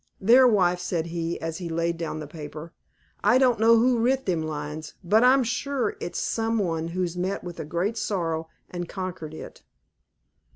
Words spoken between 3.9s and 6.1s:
writ them lines, but I'm sure